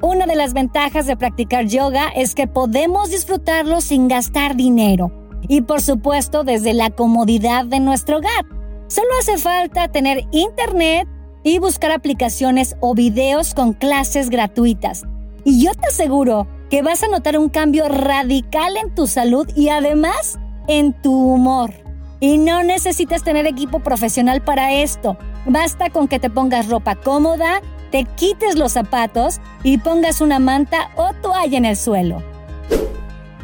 una 0.00 0.26
de 0.26 0.36
las 0.36 0.52
ventajas 0.52 1.06
de 1.06 1.16
practicar 1.16 1.66
yoga 1.66 2.08
es 2.14 2.34
que 2.34 2.46
podemos 2.46 3.10
disfrutarlo 3.10 3.80
sin 3.80 4.08
gastar 4.08 4.54
dinero 4.54 5.10
y 5.48 5.62
por 5.62 5.80
supuesto 5.80 6.44
desde 6.44 6.74
la 6.74 6.90
comodidad 6.90 7.64
de 7.64 7.80
nuestro 7.80 8.18
hogar. 8.18 8.44
Solo 8.86 9.08
hace 9.18 9.38
falta 9.38 9.88
tener 9.88 10.26
internet 10.30 11.08
y 11.44 11.58
buscar 11.58 11.92
aplicaciones 11.92 12.74
o 12.80 12.94
videos 12.94 13.54
con 13.54 13.74
clases 13.74 14.30
gratuitas. 14.30 15.04
Y 15.44 15.62
yo 15.62 15.72
te 15.74 15.88
aseguro 15.88 16.48
que 16.70 16.82
vas 16.82 17.02
a 17.04 17.08
notar 17.08 17.38
un 17.38 17.50
cambio 17.50 17.88
radical 17.88 18.76
en 18.76 18.94
tu 18.94 19.06
salud 19.06 19.46
y 19.54 19.68
además 19.68 20.40
en 20.66 20.94
tu 20.94 21.12
humor. 21.12 21.72
Y 22.18 22.38
no 22.38 22.64
necesitas 22.64 23.22
tener 23.22 23.46
equipo 23.46 23.80
profesional 23.80 24.42
para 24.42 24.72
esto. 24.72 25.18
Basta 25.46 25.90
con 25.90 26.08
que 26.08 26.18
te 26.18 26.30
pongas 26.30 26.68
ropa 26.68 26.94
cómoda, 26.96 27.60
te 27.90 28.04
quites 28.16 28.56
los 28.56 28.72
zapatos 28.72 29.40
y 29.62 29.78
pongas 29.78 30.22
una 30.22 30.38
manta 30.38 30.90
o 30.96 31.12
toalla 31.12 31.58
en 31.58 31.66
el 31.66 31.76
suelo. 31.76 32.22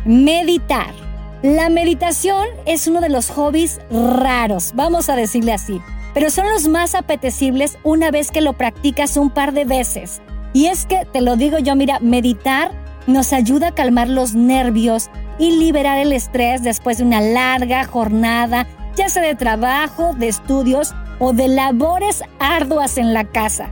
Meditar. 0.07 0.95
La 1.43 1.69
meditación 1.69 2.47
es 2.67 2.87
uno 2.87 3.01
de 3.01 3.11
los 3.11 3.31
hobbies 3.31 3.81
raros, 3.91 4.73
vamos 4.75 5.09
a 5.09 5.17
decirle 5.17 5.53
así, 5.53 5.81
pero 6.15 6.31
son 6.31 6.49
los 6.51 6.69
más 6.69 6.95
apetecibles 6.95 7.79
una 7.85 8.11
vez 8.11 8.31
que 8.31 8.41
lo 8.41 8.53
practicas 8.53 9.17
un 9.17 9.31
par 9.31 9.53
de 9.53 9.65
veces. 9.65 10.21
Y 10.53 10.67
es 10.67 10.87
que, 10.87 11.05
te 11.05 11.21
lo 11.21 11.37
digo 11.37 11.59
yo, 11.59 11.77
mira, 11.77 11.99
meditar 12.01 12.73
nos 13.07 13.33
ayuda 13.33 13.69
a 13.69 13.75
calmar 13.75 14.09
los 14.09 14.35
nervios 14.35 15.11
y 15.39 15.53
liberar 15.53 15.99
el 15.99 16.13
estrés 16.13 16.63
después 16.63 16.99
de 16.99 17.05
una 17.05 17.21
larga 17.21 17.85
jornada, 17.85 18.67
ya 18.97 19.09
sea 19.09 19.23
de 19.23 19.35
trabajo, 19.35 20.15
de 20.15 20.29
estudios 20.29 20.95
o 21.19 21.33
de 21.33 21.49
labores 21.49 22.23
arduas 22.39 22.99
en 22.99 23.15
la 23.15 23.25
casa. 23.25 23.69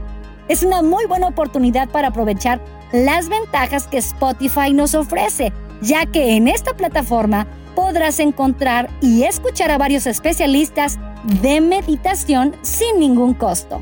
Es 0.47 0.63
una 0.63 0.81
muy 0.81 1.05
buena 1.05 1.27
oportunidad 1.27 1.89
para 1.89 2.07
aprovechar 2.07 2.59
las 2.91 3.29
ventajas 3.29 3.87
que 3.87 3.99
Spotify 3.99 4.73
nos 4.73 4.95
ofrece, 4.95 5.53
ya 5.81 6.05
que 6.05 6.35
en 6.35 6.47
esta 6.47 6.73
plataforma 6.73 7.45
podrás 7.79 8.19
encontrar 8.19 8.89
y 8.99 9.23
escuchar 9.23 9.71
a 9.71 9.77
varios 9.77 10.05
especialistas 10.05 10.99
de 11.41 11.61
meditación 11.61 12.53
sin 12.61 12.99
ningún 12.99 13.33
costo. 13.33 13.81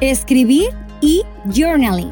Escribir 0.00 0.70
y 1.00 1.22
journaling. 1.44 2.10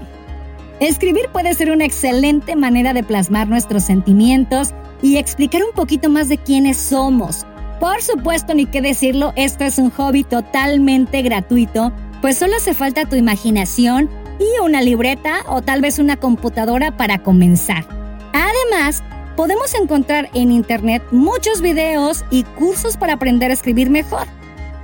Escribir 0.79 1.29
puede 1.33 1.55
ser 1.55 1.73
una 1.73 1.85
excelente 1.85 2.55
manera 2.55 2.93
de 2.93 3.03
plasmar 3.03 3.49
nuestros 3.49 3.83
sentimientos 3.83 4.73
y 5.03 5.17
explicar 5.17 5.65
un 5.65 5.73
poquito 5.75 6.09
más 6.09 6.29
de 6.29 6.39
quiénes 6.39 6.77
somos. 6.77 7.45
Por 7.81 8.01
supuesto, 8.01 8.55
ni 8.55 8.67
qué 8.67 8.81
decirlo, 8.81 9.33
esto 9.35 9.65
es 9.65 9.79
un 9.79 9.91
hobby 9.91 10.23
totalmente 10.23 11.23
gratuito, 11.23 11.93
pues 12.23 12.39
solo 12.39 12.55
hace 12.55 12.75
falta 12.75 13.09
tu 13.09 13.17
imaginación 13.17 14.09
y 14.39 14.65
una 14.65 14.83
libreta 14.83 15.41
o 15.49 15.63
tal 15.63 15.81
vez 15.81 15.99
una 15.99 16.17
computadora 16.17 16.97
para 16.97 17.25
comenzar. 17.25 17.85
Además, 18.33 19.03
podemos 19.37 19.75
encontrar 19.75 20.31
en 20.35 20.51
Internet 20.51 21.03
muchos 21.11 21.61
videos 21.61 22.25
y 22.31 22.45
cursos 22.45 22.97
para 22.97 23.15
aprender 23.15 23.51
a 23.51 23.55
escribir 23.55 23.91
mejor. 23.91 24.27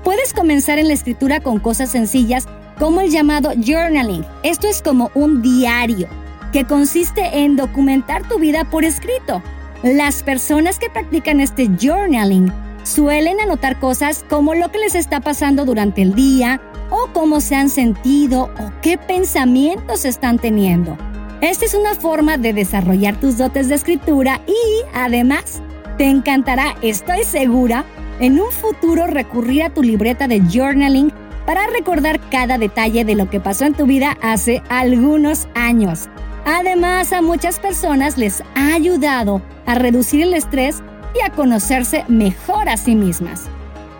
Puedes 0.05 0.33
comenzar 0.33 0.79
en 0.79 0.89
la 0.89 0.95
escritura 0.95 1.41
con 1.41 1.59
cosas 1.59 1.91
sencillas 1.91 2.47
como 2.79 3.01
el 3.01 3.11
llamado 3.11 3.51
journaling. 3.57 4.25
Esto 4.43 4.67
es 4.67 4.83
como 4.83 5.11
un 5.15 5.43
diario 5.43 6.09
que 6.53 6.65
consiste 6.65 7.41
en 7.41 7.57
documentar 7.57 8.27
tu 8.27 8.39
vida 8.39 8.65
por 8.65 8.85
escrito. 8.85 9.43
Las 9.83 10.23
personas 10.23 10.79
que 10.79 10.91
practican 10.91 11.41
este 11.41 11.69
journaling 11.79 12.53
suelen 12.83 13.41
anotar 13.41 13.79
cosas 13.79 14.25
como 14.29 14.55
lo 14.55 14.71
que 14.71 14.79
les 14.79 14.95
está 14.95 15.21
pasando 15.21 15.65
durante 15.65 16.03
el 16.03 16.15
día 16.15 16.61
o 16.91 17.09
cómo 17.13 17.41
se 17.41 17.55
han 17.55 17.69
sentido 17.71 18.51
o 18.59 18.73
qué 18.83 18.99
pensamientos 18.99 20.05
están 20.05 20.39
teniendo. 20.39 20.97
Esta 21.41 21.65
es 21.65 21.73
una 21.73 21.95
forma 21.95 22.37
de 22.37 22.53
desarrollar 22.53 23.19
tus 23.19 23.39
dotes 23.39 23.71
de 23.71 23.75
escritura 23.75 24.43
y, 24.47 24.85
además, 24.93 25.63
te 25.97 26.05
encantará, 26.05 26.77
estoy 26.83 27.25
segura, 27.25 27.87
en 28.21 28.39
un 28.39 28.51
futuro 28.51 29.07
recurrir 29.07 29.63
a 29.63 29.71
tu 29.71 29.83
libreta 29.83 30.29
de 30.29 30.43
journaling 30.43 31.11
para 31.47 31.67
recordar 31.69 32.21
cada 32.29 32.59
detalle 32.59 33.07
de 33.07 33.15
lo 33.15 33.31
que 33.31 33.41
pasó 33.41 33.65
en 33.65 33.73
tu 33.73 33.87
vida 33.87 34.19
hace 34.21 34.63
algunos 34.69 35.49
años. 35.55 36.11
Además, 36.45 37.11
a 37.15 37.23
muchas 37.23 37.59
personas 37.59 38.19
les 38.19 38.43
ha 38.55 38.75
ayudado 38.75 39.41
a 39.65 39.77
reducir 39.77 40.21
el 40.21 40.35
estrés 40.35 40.83
y 41.15 41.25
a 41.25 41.31
conocerse 41.31 42.05
mejor 42.07 42.69
a 42.69 42.77
sí 42.77 42.95
mismas. 42.95 43.45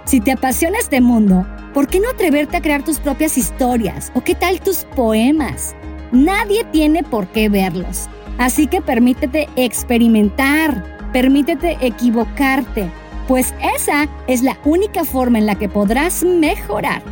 Si 0.05 0.21
te 0.21 0.33
apasiona 0.33 0.79
este 0.79 1.01
mundo, 1.01 1.47
¿por 1.73 1.87
qué 1.87 2.01
no 2.01 2.11
atreverte 2.11 2.59
a 2.59 2.63
crear 2.63 2.85
tus 2.85 2.99
propias 2.99 3.39
historias? 3.39 4.13
¿O 4.15 4.21
qué 4.23 4.35
tal 4.35 4.61
tus 4.61 4.85
poemas? 4.95 5.75
Nadie 6.13 6.65
tiene 6.65 7.03
por 7.03 7.27
qué 7.29 7.49
verlos. 7.49 8.09
Así 8.39 8.67
que 8.67 8.81
permítete 8.81 9.49
experimentar, 9.57 10.85
permítete 11.13 11.77
equivocarte, 11.81 12.91
pues 13.29 13.55
esa 13.77 14.09
es 14.27 14.43
la 14.43 14.59
única 14.65 15.05
forma 15.05 15.39
en 15.39 15.47
la 15.47 15.57
que 15.57 15.69
podrás 15.69 16.25
mejorar 16.25 17.03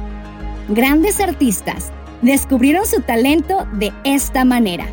grandes 0.68 1.18
artistas 1.20 1.92
descubrieron 2.22 2.86
su 2.86 3.00
talento 3.00 3.66
de 3.74 3.92
esta 4.04 4.44
manera. 4.44 4.86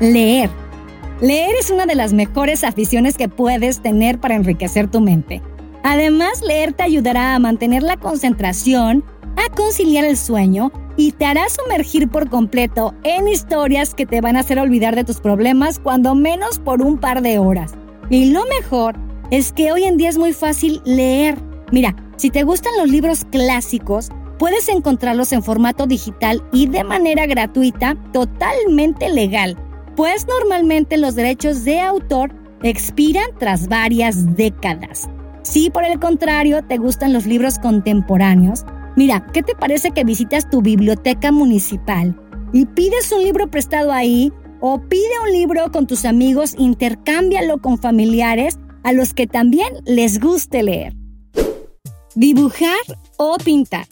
Leer. 0.00 0.50
Leer 1.20 1.56
es 1.58 1.70
una 1.70 1.86
de 1.86 1.96
las 1.96 2.12
mejores 2.12 2.64
aficiones 2.64 3.16
que 3.16 3.28
puedes 3.28 3.80
tener 3.80 4.18
para 4.18 4.36
enriquecer 4.36 4.88
tu 4.88 5.00
mente. 5.00 5.42
Además, 5.82 6.42
leer 6.42 6.72
te 6.72 6.84
ayudará 6.84 7.34
a 7.34 7.38
mantener 7.38 7.82
la 7.82 7.96
concentración, 7.96 9.04
a 9.38 9.54
conciliar 9.54 10.04
el 10.04 10.16
sueño 10.16 10.72
y 10.96 11.12
te 11.12 11.26
hará 11.26 11.48
sumergir 11.48 12.08
por 12.08 12.28
completo 12.28 12.94
en 13.04 13.28
historias 13.28 13.94
que 13.94 14.06
te 14.06 14.20
van 14.20 14.36
a 14.36 14.40
hacer 14.40 14.58
olvidar 14.58 14.96
de 14.96 15.04
tus 15.04 15.20
problemas 15.20 15.78
cuando 15.78 16.14
menos 16.14 16.58
por 16.58 16.82
un 16.82 16.98
par 16.98 17.22
de 17.22 17.38
horas. 17.38 17.74
Y 18.10 18.32
lo 18.32 18.44
mejor 18.46 18.96
es 19.30 19.52
que 19.52 19.72
hoy 19.72 19.84
en 19.84 19.96
día 19.96 20.08
es 20.08 20.18
muy 20.18 20.32
fácil 20.32 20.80
leer. 20.84 21.38
Mira, 21.70 21.94
si 22.16 22.30
te 22.30 22.42
gustan 22.42 22.72
los 22.78 22.88
libros 22.88 23.24
clásicos, 23.30 24.10
Puedes 24.38 24.68
encontrarlos 24.68 25.32
en 25.32 25.42
formato 25.42 25.86
digital 25.86 26.44
y 26.52 26.68
de 26.68 26.84
manera 26.84 27.26
gratuita, 27.26 27.96
totalmente 28.12 29.10
legal, 29.10 29.56
pues 29.96 30.28
normalmente 30.28 30.96
los 30.96 31.16
derechos 31.16 31.64
de 31.64 31.80
autor 31.80 32.32
expiran 32.62 33.26
tras 33.38 33.66
varias 33.66 34.36
décadas. 34.36 35.08
Si 35.42 35.70
por 35.70 35.84
el 35.84 35.98
contrario 35.98 36.62
te 36.62 36.76
gustan 36.78 37.12
los 37.12 37.26
libros 37.26 37.58
contemporáneos, 37.58 38.64
mira, 38.98 39.24
¿qué 39.32 39.44
te 39.44 39.54
parece 39.54 39.92
que 39.92 40.02
visitas 40.02 40.50
tu 40.50 40.60
biblioteca 40.60 41.30
municipal 41.30 42.20
y 42.52 42.66
pides 42.66 43.12
un 43.12 43.22
libro 43.22 43.48
prestado 43.48 43.92
ahí 43.92 44.32
o 44.60 44.80
pide 44.88 45.20
un 45.24 45.30
libro 45.32 45.70
con 45.70 45.86
tus 45.86 46.04
amigos, 46.04 46.56
intercámbialo 46.58 47.58
con 47.58 47.78
familiares 47.78 48.58
a 48.82 48.92
los 48.92 49.14
que 49.14 49.28
también 49.28 49.68
les 49.86 50.18
guste 50.18 50.64
leer? 50.64 50.94
Dibujar 52.16 52.76
o 53.18 53.36
pintar. 53.36 53.86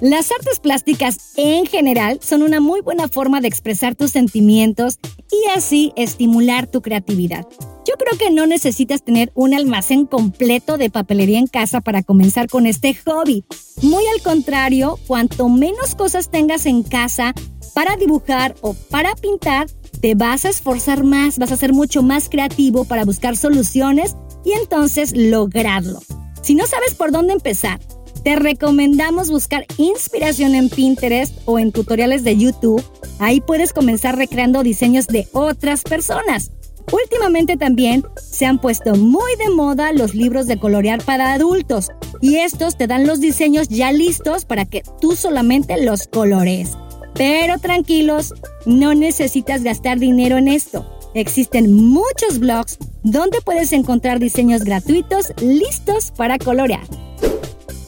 Las 0.00 0.30
artes 0.30 0.60
plásticas 0.60 1.32
en 1.36 1.66
general 1.66 2.20
son 2.22 2.42
una 2.42 2.60
muy 2.60 2.82
buena 2.82 3.08
forma 3.08 3.40
de 3.40 3.48
expresar 3.48 3.96
tus 3.96 4.12
sentimientos 4.12 5.00
y 5.28 5.50
así 5.56 5.92
estimular 5.96 6.68
tu 6.68 6.82
creatividad. 6.82 7.48
Yo 7.86 7.94
creo 7.94 8.18
que 8.18 8.32
no 8.32 8.46
necesitas 8.46 9.04
tener 9.04 9.30
un 9.36 9.54
almacén 9.54 10.06
completo 10.06 10.76
de 10.76 10.90
papelería 10.90 11.38
en 11.38 11.46
casa 11.46 11.80
para 11.80 12.02
comenzar 12.02 12.48
con 12.48 12.66
este 12.66 12.94
hobby. 12.94 13.44
Muy 13.80 14.02
al 14.08 14.22
contrario, 14.22 14.98
cuanto 15.06 15.48
menos 15.48 15.94
cosas 15.94 16.28
tengas 16.28 16.66
en 16.66 16.82
casa 16.82 17.32
para 17.74 17.94
dibujar 17.94 18.56
o 18.60 18.74
para 18.74 19.14
pintar, 19.14 19.68
te 20.00 20.16
vas 20.16 20.44
a 20.44 20.48
esforzar 20.48 21.04
más, 21.04 21.38
vas 21.38 21.52
a 21.52 21.56
ser 21.56 21.72
mucho 21.72 22.02
más 22.02 22.28
creativo 22.28 22.86
para 22.86 23.04
buscar 23.04 23.36
soluciones 23.36 24.16
y 24.44 24.52
entonces 24.52 25.12
lograrlo. 25.16 26.00
Si 26.42 26.56
no 26.56 26.66
sabes 26.66 26.94
por 26.94 27.12
dónde 27.12 27.34
empezar, 27.34 27.78
te 28.24 28.34
recomendamos 28.34 29.30
buscar 29.30 29.64
inspiración 29.76 30.56
en 30.56 30.70
Pinterest 30.70 31.38
o 31.44 31.60
en 31.60 31.70
tutoriales 31.70 32.24
de 32.24 32.36
YouTube. 32.36 32.82
Ahí 33.20 33.40
puedes 33.40 33.72
comenzar 33.72 34.16
recreando 34.16 34.64
diseños 34.64 35.06
de 35.06 35.28
otras 35.32 35.84
personas. 35.84 36.50
Últimamente 36.92 37.56
también 37.56 38.04
se 38.16 38.46
han 38.46 38.60
puesto 38.60 38.94
muy 38.94 39.34
de 39.36 39.50
moda 39.50 39.92
los 39.92 40.14
libros 40.14 40.46
de 40.46 40.58
colorear 40.58 41.02
para 41.02 41.32
adultos 41.32 41.88
y 42.20 42.36
estos 42.36 42.76
te 42.76 42.86
dan 42.86 43.06
los 43.06 43.20
diseños 43.20 43.68
ya 43.68 43.92
listos 43.92 44.44
para 44.44 44.64
que 44.64 44.82
tú 45.00 45.16
solamente 45.16 45.82
los 45.82 46.06
colores. 46.06 46.76
Pero 47.14 47.58
tranquilos, 47.58 48.34
no 48.66 48.94
necesitas 48.94 49.62
gastar 49.62 49.98
dinero 49.98 50.36
en 50.36 50.48
esto. 50.48 50.86
Existen 51.14 51.72
muchos 51.72 52.38
blogs 52.38 52.78
donde 53.02 53.40
puedes 53.40 53.72
encontrar 53.72 54.18
diseños 54.18 54.64
gratuitos 54.64 55.32
listos 55.40 56.12
para 56.16 56.38
colorear. 56.38 56.86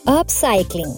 Upcycling. 0.07 0.95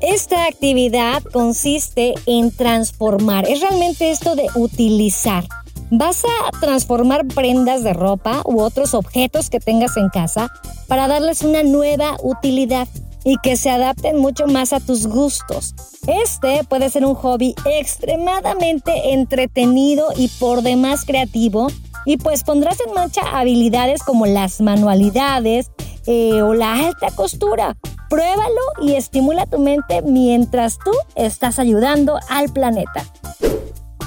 Esta 0.00 0.46
actividad 0.46 1.22
consiste 1.32 2.14
en 2.26 2.50
transformar, 2.50 3.48
es 3.48 3.60
realmente 3.60 4.10
esto 4.10 4.36
de 4.36 4.46
utilizar. 4.54 5.44
Vas 5.90 6.24
a 6.24 6.50
transformar 6.60 7.26
prendas 7.26 7.82
de 7.82 7.94
ropa 7.94 8.42
u 8.44 8.60
otros 8.60 8.92
objetos 8.92 9.48
que 9.48 9.58
tengas 9.58 9.96
en 9.96 10.10
casa 10.10 10.52
para 10.86 11.08
darles 11.08 11.42
una 11.42 11.62
nueva 11.62 12.16
utilidad 12.22 12.88
y 13.24 13.36
que 13.42 13.56
se 13.56 13.70
adapten 13.70 14.18
mucho 14.18 14.46
más 14.46 14.72
a 14.72 14.80
tus 14.80 15.06
gustos. 15.06 15.74
Este 16.06 16.62
puede 16.64 16.90
ser 16.90 17.04
un 17.04 17.14
hobby 17.14 17.54
extremadamente 17.64 19.12
entretenido 19.12 20.08
y 20.16 20.28
por 20.28 20.62
demás 20.62 21.04
creativo 21.04 21.68
y 22.04 22.18
pues 22.18 22.44
pondrás 22.44 22.78
en 22.86 22.94
marcha 22.94 23.22
habilidades 23.38 24.02
como 24.02 24.26
las 24.26 24.60
manualidades 24.60 25.70
eh, 26.06 26.42
o 26.42 26.54
la 26.54 26.86
alta 26.86 27.10
costura. 27.14 27.76
Pruébalo 28.08 28.62
y 28.82 28.94
estimula 28.94 29.46
tu 29.46 29.58
mente 29.58 30.02
mientras 30.02 30.78
tú 30.78 30.92
estás 31.14 31.58
ayudando 31.58 32.18
al 32.28 32.50
planeta. 32.50 33.04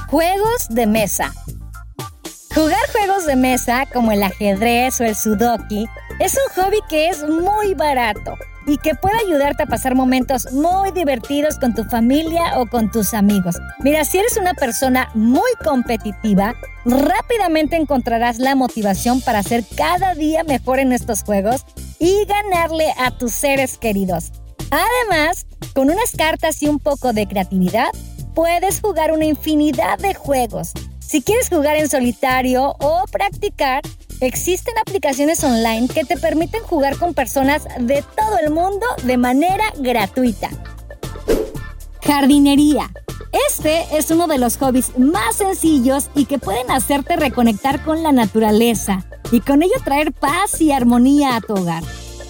Juegos 0.10 0.68
de 0.70 0.88
mesa. 0.88 1.32
Jugar 2.54 2.92
juegos 2.92 3.26
de 3.26 3.38
mesa 3.38 3.86
como 3.94 4.12
el 4.12 4.22
ajedrez 4.24 5.00
o 5.00 5.06
el 5.06 5.16
sudoku 5.16 5.88
es 6.20 6.34
un 6.36 6.64
hobby 6.64 6.80
que 6.90 7.08
es 7.08 7.24
muy 7.24 7.74
barato 7.76 8.38
y 8.68 8.78
que 8.78 8.94
puede 8.94 9.18
ayudarte 9.26 9.64
a 9.64 9.68
pasar 9.68 9.96
momentos 9.96 10.52
muy 10.52 10.92
divertidos 10.92 11.58
con 11.58 11.74
tu 11.74 11.86
familia 11.86 12.60
o 12.60 12.68
con 12.68 12.92
tus 12.92 13.14
amigos. 13.14 13.56
Mira, 13.80 14.04
si 14.04 14.18
eres 14.18 14.36
una 14.36 14.54
persona 14.54 15.10
muy 15.14 15.50
competitiva, 15.64 16.54
rápidamente 16.84 17.78
encontrarás 17.78 18.38
la 18.38 18.54
motivación 18.56 19.22
para 19.22 19.44
ser 19.44 19.64
cada 19.78 20.14
día 20.14 20.44
mejor 20.44 20.80
en 20.80 20.92
estos 20.92 21.24
juegos 21.24 21.66
y 22.00 22.26
ganarle 22.26 22.94
a 22.98 23.12
tus 23.12 23.32
seres 23.32 23.78
queridos. 23.78 24.34
Además, 24.72 25.48
con 25.74 25.90
unas 25.90 26.12
cartas 26.18 26.62
y 26.62 26.68
un 26.68 26.80
poco 26.80 27.14
de 27.14 27.28
creatividad, 27.28 27.92
puedes 28.36 28.82
jugar 28.82 29.14
una 29.14 29.26
infinidad 29.26 29.98
de 30.00 30.14
juegos. 30.14 30.74
Si 31.12 31.22
quieres 31.22 31.50
jugar 31.50 31.76
en 31.76 31.90
solitario 31.90 32.74
o 32.80 33.04
practicar, 33.12 33.84
Existen 34.22 34.78
aplicaciones 34.78 35.44
online 35.44 35.88
que 35.88 36.06
te 36.06 36.16
permiten 36.16 36.62
jugar 36.62 36.96
con 36.98 37.16
personas 37.16 37.64
de 37.80 38.04
todo 38.16 38.38
el 38.38 38.52
mundo 38.52 38.86
de 39.02 39.18
manera 39.18 39.64
gratuita. 39.80 40.48
Jardinería. 42.06 42.92
Este 43.50 43.98
es 43.98 44.12
uno 44.12 44.28
de 44.28 44.38
los 44.38 44.58
hobbies 44.58 44.96
más 45.00 45.38
sencillos 45.38 46.12
y 46.14 46.26
que 46.26 46.38
pueden 46.38 46.70
hacerte 46.70 47.16
reconectar 47.16 47.84
con 47.84 48.04
la 48.04 48.12
naturaleza 48.12 49.04
y 49.32 49.40
con 49.40 49.64
ello 49.64 49.74
traer 49.84 50.12
paz 50.12 50.62
y 50.62 50.72
armonía 50.72 51.36
a 51.36 51.42
tu 51.42 51.56
hogar. 51.56 51.82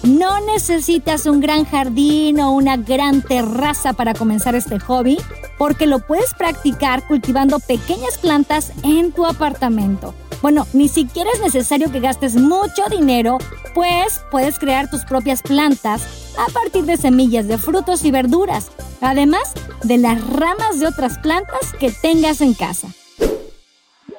No 0.02 0.40
necesitas 0.46 1.26
un 1.26 1.40
gran 1.40 1.66
jardín 1.66 2.40
o 2.40 2.52
una 2.52 2.78
gran 2.78 3.20
terraza 3.20 3.92
para 3.92 4.14
comenzar 4.14 4.54
este 4.54 4.78
hobby, 4.80 5.18
porque 5.62 5.86
lo 5.86 6.00
puedes 6.00 6.34
practicar 6.34 7.06
cultivando 7.06 7.60
pequeñas 7.60 8.18
plantas 8.18 8.72
en 8.82 9.12
tu 9.12 9.24
apartamento. 9.24 10.12
Bueno, 10.42 10.66
ni 10.72 10.88
siquiera 10.88 11.30
es 11.32 11.40
necesario 11.40 11.92
que 11.92 12.00
gastes 12.00 12.34
mucho 12.34 12.82
dinero, 12.90 13.38
pues 13.72 14.22
puedes 14.32 14.58
crear 14.58 14.90
tus 14.90 15.04
propias 15.04 15.40
plantas 15.40 16.34
a 16.36 16.50
partir 16.50 16.84
de 16.84 16.96
semillas 16.96 17.46
de 17.46 17.58
frutos 17.58 18.04
y 18.04 18.10
verduras, 18.10 18.72
además 19.00 19.52
de 19.84 19.98
las 19.98 20.20
ramas 20.30 20.80
de 20.80 20.88
otras 20.88 21.18
plantas 21.18 21.72
que 21.78 21.92
tengas 21.92 22.40
en 22.40 22.54
casa. 22.54 22.88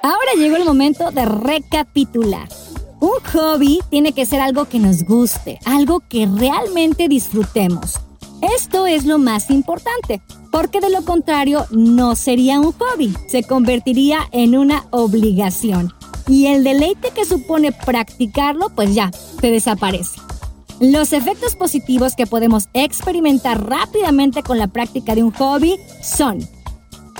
Ahora 0.01 0.31
llegó 0.37 0.55
el 0.55 0.63
momento 0.63 1.11
de 1.11 1.25
recapitular. 1.25 2.47
Un 3.01 3.19
hobby 3.33 3.81
tiene 3.89 4.13
que 4.13 4.25
ser 4.25 4.39
algo 4.39 4.63
que 4.63 4.79
nos 4.79 5.03
guste, 5.03 5.59
algo 5.65 5.99
que 6.07 6.25
realmente 6.25 7.09
disfrutemos. 7.09 7.99
Esto 8.41 8.87
es 8.87 9.03
lo 9.03 9.19
más 9.19 9.49
importante, 9.49 10.21
porque 10.53 10.81
de 10.81 10.91
lo 10.91 11.03
contrario 11.03 11.65
no 11.71 12.15
sería 12.15 12.59
un 12.59 12.73
hobby, 12.73 13.11
se 13.25 13.41
convertiría 13.41 14.19
en 14.31 14.55
una 14.55 14.85
obligación 14.91 15.91
y 16.27 16.45
el 16.45 16.63
deleite 16.63 17.09
que 17.09 17.25
supone 17.25 17.71
practicarlo, 17.71 18.69
pues 18.69 18.93
ya, 18.93 19.09
se 19.41 19.49
desaparece. 19.49 20.21
Los 20.79 21.11
efectos 21.11 21.55
positivos 21.55 22.15
que 22.15 22.27
podemos 22.27 22.69
experimentar 22.73 23.67
rápidamente 23.67 24.43
con 24.43 24.59
la 24.59 24.67
práctica 24.67 25.15
de 25.15 25.23
un 25.23 25.31
hobby 25.31 25.79
son 26.03 26.47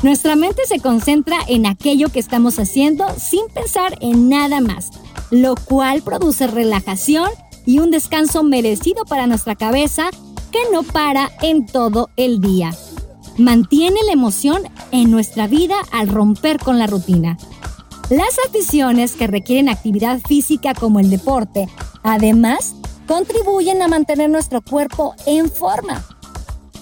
nuestra 0.04 0.36
mente 0.36 0.62
se 0.68 0.80
concentra 0.80 1.38
en 1.48 1.66
aquello 1.66 2.10
que 2.10 2.20
estamos 2.20 2.60
haciendo 2.60 3.08
sin 3.18 3.48
pensar 3.48 3.98
en 4.00 4.30
nada 4.30 4.62
más, 4.62 4.92
lo 5.32 5.56
cual 5.56 6.04
produce 6.04 6.46
relajación 6.46 7.32
y 7.66 7.80
un 7.80 7.90
descanso 7.90 8.44
merecido 8.44 9.06
para 9.06 9.26
nuestra 9.26 9.56
cabeza 9.56 10.12
que 10.52 10.60
no 10.72 10.84
para 10.84 11.32
en 11.42 11.66
todo 11.66 12.12
el 12.16 12.40
día. 12.40 12.76
Mantiene 13.38 14.00
la 14.06 14.12
emoción 14.12 14.62
en 14.92 15.10
nuestra 15.10 15.48
vida 15.48 15.76
al 15.92 16.08
romper 16.08 16.60
con 16.60 16.78
la 16.78 16.86
rutina. 16.86 17.38
Las 18.12 18.38
aficiones 18.48 19.14
que 19.14 19.26
requieren 19.26 19.70
actividad 19.70 20.20
física 20.20 20.76
como 20.76 21.00
el 21.00 21.10
deporte, 21.10 21.68
además, 22.04 22.76
contribuyen 23.08 23.82
a 23.82 23.88
mantener 23.88 24.30
nuestro 24.30 24.62
cuerpo 24.62 25.16
en 25.26 25.50
forma. 25.50 26.06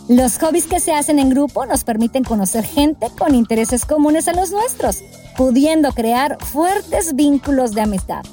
Los 0.09 0.39
hobbies 0.39 0.65
que 0.65 0.81
se 0.81 0.93
hacen 0.93 1.19
en 1.19 1.29
grupo 1.29 1.65
nos 1.65 1.85
permiten 1.85 2.25
conocer 2.25 2.65
gente 2.65 3.07
con 3.17 3.33
intereses 3.33 3.85
comunes 3.85 4.27
a 4.27 4.33
los 4.33 4.51
nuestros, 4.51 4.97
pudiendo 5.37 5.93
crear 5.93 6.37
fuertes 6.43 7.15
vínculos 7.15 7.71
de 7.71 7.81
amistad. 7.81 8.23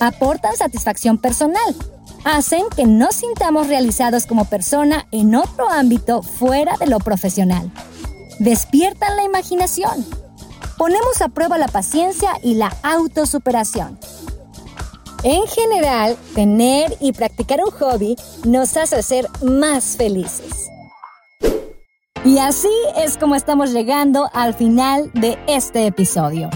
Aportan 0.00 0.56
satisfacción 0.56 1.18
personal, 1.18 1.76
hacen 2.24 2.64
que 2.76 2.86
nos 2.86 3.16
sintamos 3.16 3.68
realizados 3.68 4.26
como 4.26 4.44
persona 4.44 5.06
en 5.10 5.34
otro 5.34 5.70
ámbito 5.70 6.22
fuera 6.22 6.76
de 6.76 6.86
lo 6.86 6.98
profesional. 6.98 7.70
Despiertan 8.38 9.16
la 9.16 9.24
imaginación 9.24 10.06
ponemos 10.82 11.22
a 11.22 11.28
prueba 11.28 11.58
la 11.58 11.68
paciencia 11.68 12.32
y 12.42 12.54
la 12.54 12.74
autosuperación. 12.82 14.00
En 15.22 15.46
general, 15.46 16.16
tener 16.34 16.96
y 16.98 17.12
practicar 17.12 17.60
un 17.64 17.70
hobby 17.70 18.16
nos 18.44 18.76
hace 18.76 19.00
ser 19.04 19.28
más 19.42 19.96
felices. 19.96 20.68
Y 22.24 22.38
así 22.38 22.72
es 22.96 23.16
como 23.16 23.36
estamos 23.36 23.72
llegando 23.72 24.28
al 24.32 24.54
final 24.54 25.12
de 25.14 25.38
este 25.46 25.86
episodio. 25.86 26.50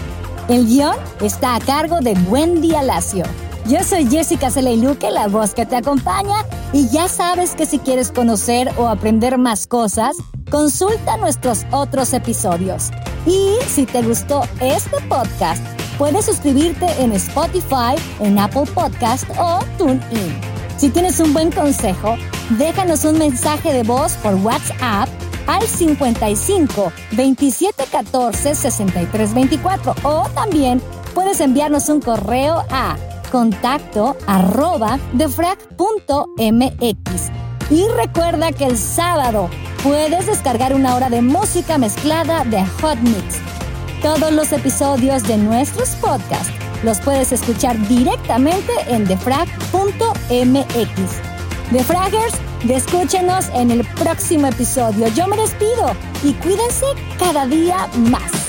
El 0.49 0.65
guion 0.65 0.97
está 1.21 1.55
a 1.55 1.61
cargo 1.61 2.01
de 2.01 2.11
Wendy 2.29 2.75
Alacio. 2.75 3.23
Yo 3.67 3.83
soy 3.83 4.07
Jessica 4.09 4.47
Luque, 4.61 5.11
la 5.11 5.27
voz 5.27 5.53
que 5.53 5.65
te 5.65 5.75
acompaña, 5.75 6.45
y 6.71 6.87
ya 6.87 7.09
sabes 7.09 7.53
que 7.53 7.65
si 7.65 7.79
quieres 7.79 8.13
conocer 8.13 8.71
o 8.77 8.87
aprender 8.87 9.37
más 9.37 9.67
cosas, 9.67 10.15
consulta 10.49 11.17
nuestros 11.17 11.65
otros 11.71 12.13
episodios. 12.13 12.91
Y 13.25 13.57
si 13.67 13.85
te 13.85 14.03
gustó 14.03 14.43
este 14.61 15.01
podcast, 15.09 15.61
puedes 15.97 16.27
suscribirte 16.27 16.85
en 17.01 17.11
Spotify, 17.11 17.95
en 18.21 18.39
Apple 18.39 18.63
Podcast 18.73 19.25
o 19.37 19.59
TuneIn. 19.77 20.39
Si 20.77 20.89
tienes 20.89 21.19
un 21.19 21.33
buen 21.33 21.51
consejo, 21.51 22.15
déjanos 22.57 23.03
un 23.03 23.17
mensaje 23.19 23.73
de 23.73 23.83
voz 23.83 24.13
por 24.23 24.35
WhatsApp 24.35 25.09
al 25.45 25.63
55 25.63 26.93
27 27.11 27.83
14 27.91 28.55
63 28.55 29.33
24 29.33 29.95
o 30.03 30.29
también 30.29 30.81
puedes 31.13 31.41
enviarnos 31.41 31.89
un 31.89 31.99
correo 31.99 32.63
a 32.69 32.95
contacto 33.27 34.15
arroba 34.27 34.99
defrag.mx. 35.13 35.71
Y 37.69 37.87
recuerda 37.89 38.51
que 38.51 38.65
el 38.65 38.77
sábado 38.77 39.49
puedes 39.83 40.27
descargar 40.27 40.73
una 40.73 40.95
hora 40.95 41.09
de 41.09 41.21
música 41.21 41.77
mezclada 41.77 42.43
de 42.45 42.65
Hot 42.81 42.99
Mix. 42.99 43.39
Todos 44.01 44.31
los 44.31 44.51
episodios 44.51 45.23
de 45.23 45.37
nuestros 45.37 45.89
podcasts 45.95 46.51
los 46.83 46.99
puedes 46.99 47.31
escuchar 47.31 47.75
directamente 47.87 48.71
en 48.87 49.05
defrag.mx. 49.05 49.51
Defraggers, 51.71 52.35
escúchenos 52.69 53.49
en 53.53 53.71
el 53.71 53.85
próximo 53.95 54.47
episodio. 54.47 55.07
Yo 55.09 55.27
me 55.27 55.37
despido 55.37 55.91
y 56.23 56.33
cuídense 56.33 56.85
cada 57.19 57.45
día 57.45 57.87
más. 58.09 58.46